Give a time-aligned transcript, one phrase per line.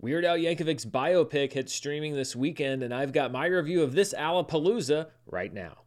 [0.00, 4.14] Weird Al Yankovic's biopic hits streaming this weekend, and I've got my review of this
[4.14, 5.78] Alapalooza right now.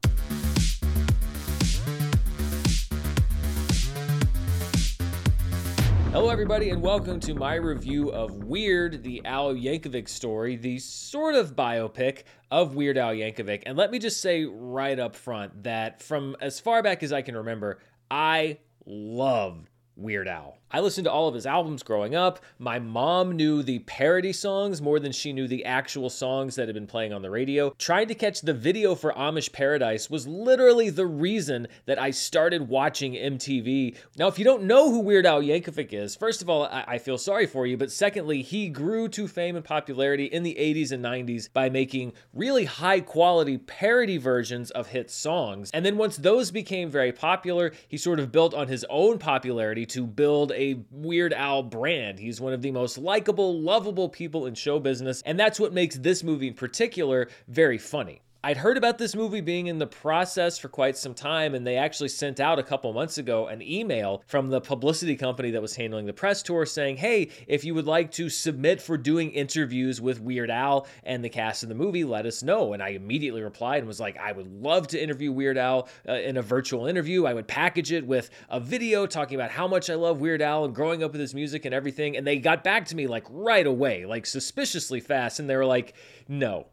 [6.11, 11.35] Hello, everybody, and welcome to my review of Weird, the Al Yankovic story, the sort
[11.35, 13.63] of biopic of Weird Al Yankovic.
[13.65, 17.21] And let me just say right up front that from as far back as I
[17.21, 19.69] can remember, I love
[20.01, 20.57] Weird Al.
[20.73, 22.39] I listened to all of his albums growing up.
[22.57, 26.75] My mom knew the parody songs more than she knew the actual songs that had
[26.75, 27.75] been playing on the radio.
[27.77, 32.69] Trying to catch the video for Amish Paradise was literally the reason that I started
[32.69, 33.97] watching MTV.
[34.17, 36.97] Now, if you don't know who Weird Al Yankovic is, first of all, I, I
[36.99, 40.93] feel sorry for you, but secondly, he grew to fame and popularity in the 80s
[40.93, 45.69] and 90s by making really high quality parody versions of hit songs.
[45.73, 49.85] And then once those became very popular, he sort of built on his own popularity
[49.91, 52.19] to build a Weird Al brand.
[52.19, 55.97] He's one of the most likable, lovable people in show business, and that's what makes
[55.97, 58.21] this movie in particular very funny.
[58.43, 61.77] I'd heard about this movie being in the process for quite some time, and they
[61.77, 65.75] actually sent out a couple months ago an email from the publicity company that was
[65.75, 70.01] handling the press tour saying, Hey, if you would like to submit for doing interviews
[70.01, 72.73] with Weird Al and the cast of the movie, let us know.
[72.73, 76.13] And I immediately replied and was like, I would love to interview Weird Al uh,
[76.13, 77.27] in a virtual interview.
[77.27, 80.65] I would package it with a video talking about how much I love Weird Al
[80.65, 82.17] and growing up with his music and everything.
[82.17, 85.39] And they got back to me like right away, like suspiciously fast.
[85.39, 85.93] And they were like,
[86.27, 86.65] No,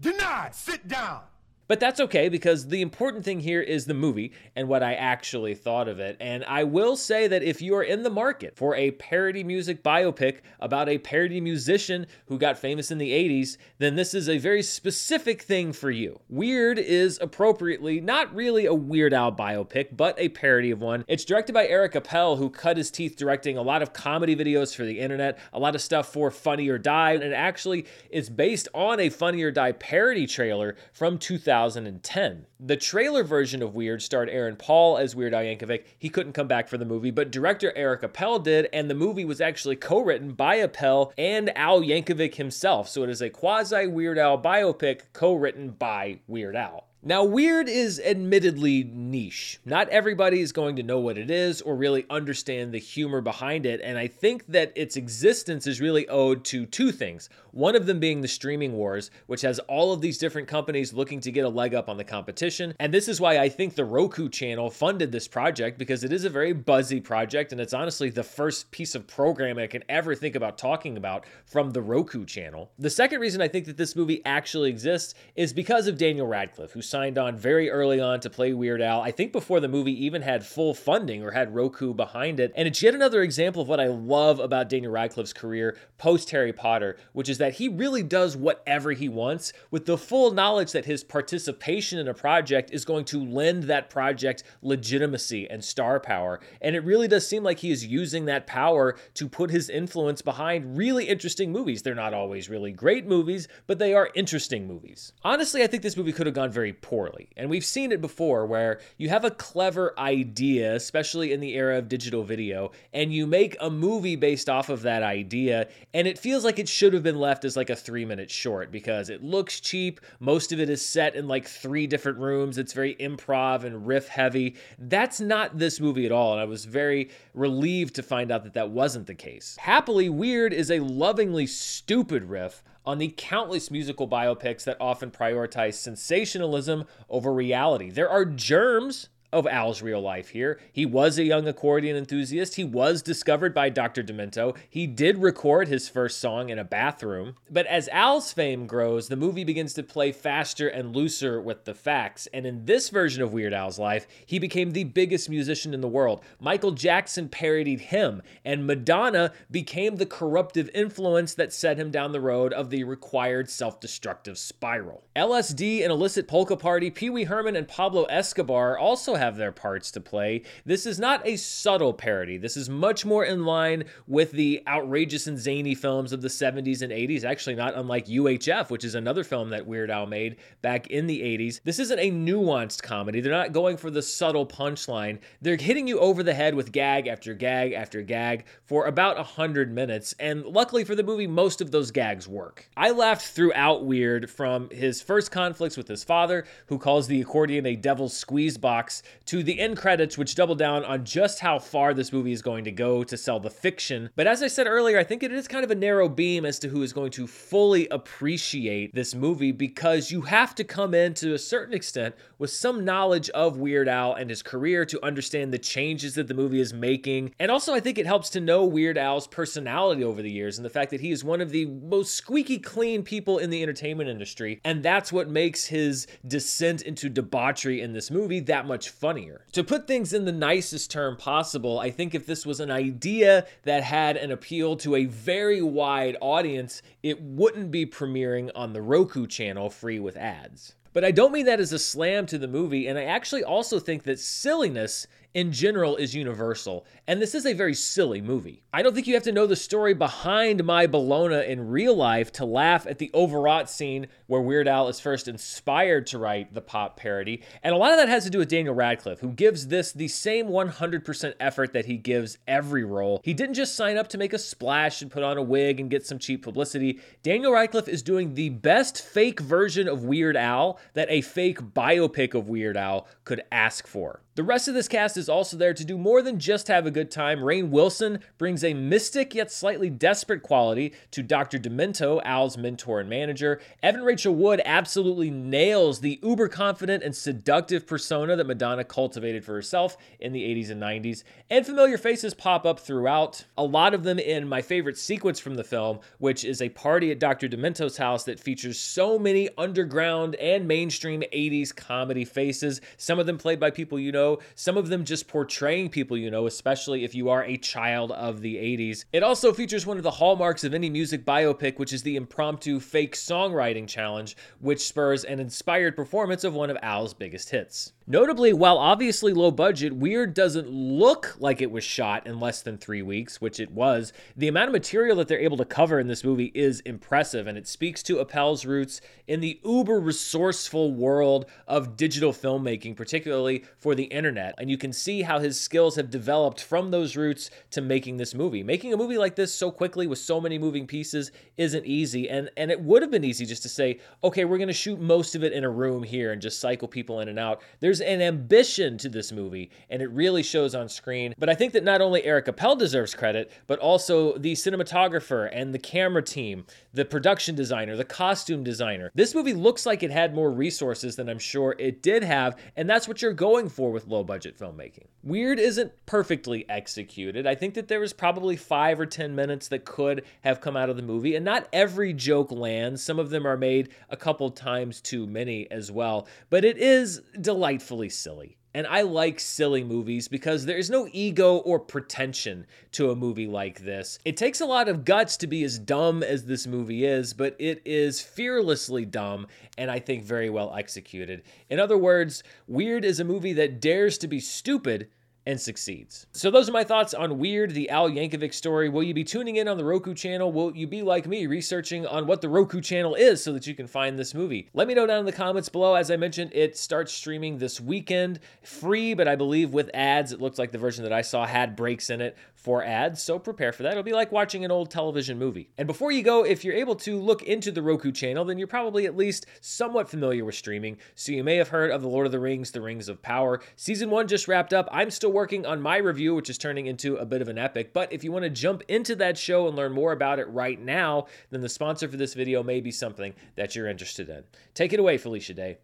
[0.00, 0.54] Denied.
[0.54, 1.22] Sit down.
[1.66, 5.54] But that's okay because the important thing here is the movie and what I actually
[5.54, 6.16] thought of it.
[6.20, 9.82] And I will say that if you are in the market for a parody music
[9.82, 14.36] biopic about a parody musician who got famous in the 80s, then this is a
[14.36, 16.20] very specific thing for you.
[16.28, 21.04] Weird is appropriately not really a Weird Al biopic, but a parody of one.
[21.08, 24.76] It's directed by Eric Appel, who cut his teeth directing a lot of comedy videos
[24.76, 28.28] for the internet, a lot of stuff for Funny or Die, and it actually is
[28.28, 31.53] based on a Funny or Die parody trailer from 2000.
[31.54, 32.46] 2010.
[32.58, 35.84] The trailer version of Weird starred Aaron Paul as Weird Al Yankovic.
[35.98, 39.24] He couldn't come back for the movie, but director Eric Appel did, and the movie
[39.24, 42.88] was actually co-written by Appel and Al Yankovic himself.
[42.88, 46.88] So it is a quasi Weird Al biopic co-written by Weird Al.
[47.06, 49.60] Now, weird is admittedly niche.
[49.66, 53.66] Not everybody is going to know what it is or really understand the humor behind
[53.66, 57.28] it, and I think that its existence is really owed to two things.
[57.50, 61.20] One of them being the streaming wars, which has all of these different companies looking
[61.20, 62.74] to get a leg up on the competition.
[62.80, 66.24] And this is why I think the Roku channel funded this project because it is
[66.24, 70.14] a very buzzy project, and it's honestly the first piece of programming I can ever
[70.14, 72.72] think about talking about from the Roku channel.
[72.78, 76.72] The second reason I think that this movie actually exists is because of Daniel Radcliffe,
[76.72, 79.00] who signed on very early on to play Weird Al.
[79.00, 82.52] I think before the movie even had full funding or had Roku behind it.
[82.54, 86.52] And it's yet another example of what I love about Daniel Radcliffe's career post Harry
[86.52, 90.84] Potter, which is that he really does whatever he wants with the full knowledge that
[90.84, 96.38] his participation in a project is going to lend that project legitimacy and star power.
[96.60, 100.22] And it really does seem like he is using that power to put his influence
[100.22, 101.82] behind really interesting movies.
[101.82, 105.12] They're not always really great movies, but they are interesting movies.
[105.24, 107.30] Honestly, I think this movie could have gone very poorly.
[107.34, 111.78] And we've seen it before where you have a clever idea, especially in the era
[111.78, 116.18] of digital video, and you make a movie based off of that idea, and it
[116.18, 119.24] feels like it should have been left as like a three minute short because it
[119.24, 119.98] looks cheap.
[120.20, 122.58] Most of it is set in like three different rooms.
[122.58, 124.56] It's very improv and riff heavy.
[124.78, 126.32] That's not this movie at all.
[126.32, 129.56] And I was very relieved to find out that that wasn't the case.
[129.58, 135.74] Happily Weird is a lovingly stupid riff on the countless musical biopics that often prioritize
[135.74, 137.90] sensationalism over reality.
[137.90, 140.60] There are germs of Al's real life here.
[140.72, 142.54] He was a young accordion enthusiast.
[142.54, 144.02] He was discovered by Dr.
[144.02, 144.56] Demento.
[144.70, 147.34] He did record his first song in a bathroom.
[147.50, 151.74] But as Al's fame grows, the movie begins to play faster and looser with the
[151.74, 152.28] facts.
[152.32, 155.88] And in this version of Weird Al's life, he became the biggest musician in the
[155.88, 156.22] world.
[156.38, 162.20] Michael Jackson parodied him, and Madonna became the corruptive influence that set him down the
[162.20, 165.02] road of the required self destructive spiral.
[165.16, 169.90] LSD and Illicit Polka Party, Pee Wee Herman, and Pablo Escobar also have their parts
[169.92, 170.42] to play.
[170.66, 172.36] This is not a subtle parody.
[172.36, 176.82] This is much more in line with the outrageous and zany films of the 70s
[176.82, 180.88] and 80s, actually, not unlike UHF, which is another film that Weird Al made back
[180.88, 181.60] in the 80s.
[181.64, 183.20] This isn't a nuanced comedy.
[183.20, 185.18] They're not going for the subtle punchline.
[185.40, 189.72] They're hitting you over the head with gag after gag after gag for about 100
[189.72, 192.68] minutes, and luckily for the movie, most of those gags work.
[192.76, 197.64] I laughed throughout Weird from his first conflicts with his father, who calls the accordion
[197.64, 201.94] a devil's squeeze box, to the end credits, which double down on just how far
[201.94, 204.10] this movie is going to go to sell the fiction.
[204.16, 206.58] But as I said earlier, I think it is kind of a narrow beam as
[206.60, 211.14] to who is going to fully appreciate this movie because you have to come in
[211.14, 215.52] to a certain extent with some knowledge of Weird Al and his career to understand
[215.52, 217.34] the changes that the movie is making.
[217.38, 220.64] And also, I think it helps to know Weird Al's personality over the years and
[220.64, 224.10] the fact that he is one of the most squeaky clean people in the entertainment
[224.10, 224.60] industry.
[224.64, 229.44] And that's what makes his descent into debauchery in this movie that much funnier.
[229.52, 233.46] To put things in the nicest term possible, I think if this was an idea
[233.64, 238.80] that had an appeal to a very wide audience, it wouldn't be premiering on the
[238.80, 240.74] Roku channel free with ads.
[240.94, 243.78] But I don't mean that as a slam to the movie, and I actually also
[243.78, 248.62] think that silliness in general is universal, and this is a very silly movie.
[248.72, 252.30] I don't think you have to know the story behind My Bologna in real life
[252.32, 256.60] to laugh at the overwrought scene where Weird Al is first inspired to write the
[256.60, 259.66] pop parody, and a lot of that has to do with Daniel Radcliffe, who gives
[259.66, 263.20] this the same 100% effort that he gives every role.
[263.24, 265.90] He didn't just sign up to make a splash and put on a wig and
[265.90, 267.00] get some cheap publicity.
[267.24, 272.34] Daniel Radcliffe is doing the best fake version of Weird Al that a fake biopic
[272.34, 274.20] of Weird Al could ask for.
[274.36, 276.90] The rest of this cast is also there to do more than just have a
[276.90, 277.38] good time.
[277.38, 281.56] Rainn Wilson brings a mystic yet slightly desperate quality to Dr.
[281.56, 283.60] Demento, Al's mentor and manager.
[283.80, 289.54] Evan Rachel Wood absolutely nails the uber confident and seductive persona that Madonna cultivated for
[289.54, 291.22] herself in the 80s and 90s.
[291.48, 295.54] And familiar faces pop up throughout, a lot of them in my favorite sequence from
[295.54, 297.46] the film, which is a party at Dr.
[297.46, 303.38] Demento's house that features so many underground and mainstream 80s comedy faces, some of them
[303.38, 307.04] played by people you know know, some of them just portraying people you know, especially
[307.04, 309.04] if you are a child of the 80s.
[309.12, 312.80] It also features one of the hallmarks of any music biopic, which is the impromptu
[312.80, 317.92] fake songwriting challenge, which spurs an inspired performance of one of Al's biggest hits.
[318.06, 322.76] Notably, while obviously low budget, Weird doesn't look like it was shot in less than
[322.76, 324.12] three weeks, which it was.
[324.36, 327.56] The amount of material that they're able to cover in this movie is impressive, and
[327.56, 333.94] it speaks to Appel's roots in the uber resourceful world of digital filmmaking, particularly for
[333.94, 334.54] the internet.
[334.58, 338.34] And you can see how his skills have developed from those roots to making this
[338.34, 338.62] movie.
[338.62, 342.50] Making a movie like this so quickly with so many moving pieces isn't easy, and,
[342.58, 345.34] and it would have been easy just to say, okay, we're going to shoot most
[345.34, 347.62] of it in a room here and just cycle people in and out.
[347.80, 351.32] There's there's an ambition to this movie, and it really shows on screen.
[351.38, 355.72] But I think that not only Eric Appel deserves credit, but also the cinematographer and
[355.72, 359.12] the camera team, the production designer, the costume designer.
[359.14, 362.90] This movie looks like it had more resources than I'm sure it did have, and
[362.90, 365.06] that's what you're going for with low budget filmmaking.
[365.22, 367.46] Weird isn't perfectly executed.
[367.46, 370.90] I think that there was probably five or 10 minutes that could have come out
[370.90, 373.04] of the movie, and not every joke lands.
[373.04, 377.22] Some of them are made a couple times too many as well, but it is
[377.40, 378.56] delightful delightfully silly.
[378.76, 383.46] And I like silly movies because there is no ego or pretension to a movie
[383.46, 384.18] like this.
[384.24, 387.54] It takes a lot of guts to be as dumb as this movie is, but
[387.60, 389.46] it is fearlessly dumb
[389.78, 391.42] and I think very well executed.
[391.70, 395.08] In other words, Weird is a movie that dares to be stupid
[395.46, 396.26] and succeeds.
[396.32, 398.88] So those are my thoughts on Weird, the Al Yankovic story.
[398.88, 400.52] Will you be tuning in on the Roku channel?
[400.52, 403.74] Will you be like me, researching on what the Roku channel is so that you
[403.74, 404.68] can find this movie?
[404.72, 405.94] Let me know down in the comments below.
[405.94, 410.32] As I mentioned, it starts streaming this weekend, free, but I believe with ads.
[410.32, 413.38] It looks like the version that I saw had breaks in it for ads, so
[413.38, 413.92] prepare for that.
[413.92, 415.68] It'll be like watching an old television movie.
[415.76, 418.66] And before you go, if you're able to look into the Roku channel, then you're
[418.66, 420.96] probably at least somewhat familiar with streaming.
[421.14, 423.60] So you may have heard of The Lord of the Rings, The Rings of Power.
[423.76, 424.88] Season 1 just wrapped up.
[424.90, 427.92] I'm still working on my review, which is turning into a bit of an epic.
[427.92, 430.80] But if you want to jump into that show and learn more about it right
[430.80, 434.44] now, then the sponsor for this video may be something that you're interested in.
[434.72, 435.78] Take it away, Felicia Day.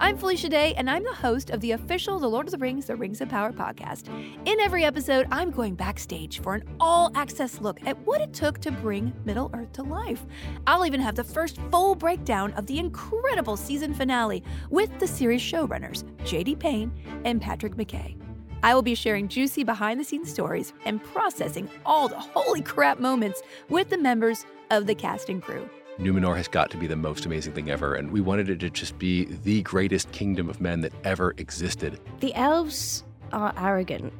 [0.00, 2.86] I'm Felicia Day, and I'm the host of the official The Lord of the Rings,
[2.86, 4.08] The Rings of Power podcast.
[4.44, 8.58] In every episode, I'm going backstage for an all access look at what it took
[8.62, 10.26] to bring Middle Earth to life.
[10.66, 15.40] I'll even have the first full breakdown of the incredible season finale with the series
[15.40, 16.92] showrunners, JD Payne
[17.24, 18.25] and Patrick McKay.
[18.66, 22.98] I will be sharing juicy behind the scenes stories and processing all the holy crap
[22.98, 25.70] moments with the members of the cast and crew.
[26.00, 28.68] Numenor has got to be the most amazing thing ever, and we wanted it to
[28.68, 32.00] just be the greatest kingdom of men that ever existed.
[32.18, 34.12] The elves are arrogant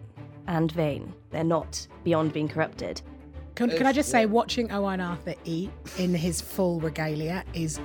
[0.46, 1.12] and vain.
[1.30, 3.02] They're not beyond being corrupted.
[3.56, 7.80] Can, can I just say, watching Owain Arthur eat in his full regalia is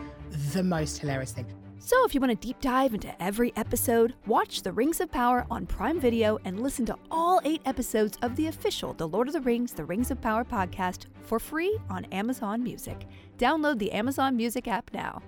[0.53, 1.47] the most hilarious thing.
[1.83, 5.47] So, if you want to deep dive into every episode, watch The Rings of Power
[5.49, 9.33] on Prime Video and listen to all eight episodes of the official The Lord of
[9.33, 13.07] the Rings, The Rings of Power podcast for free on Amazon Music.
[13.39, 15.23] Download the Amazon Music app now.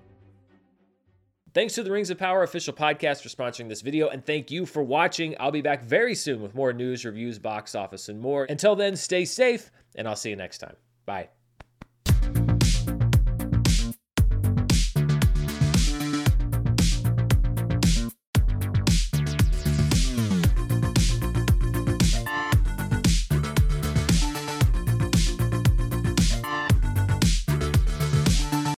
[1.56, 4.68] Thanks to the Rings of Power official podcast for sponsoring this video, and thank you
[4.68, 5.36] for watching.
[5.40, 8.46] I'll be back very soon with more news, reviews, box office, and more.
[8.46, 10.76] Until then, stay safe, and I'll see you next time.
[11.08, 11.30] Bye.